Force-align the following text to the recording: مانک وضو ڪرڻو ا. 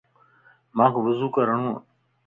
مانک 0.77 0.93
وضو 1.05 1.27
ڪرڻو 1.35 1.69
ا. 1.77 1.79